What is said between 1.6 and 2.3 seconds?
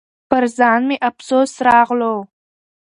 راغلو.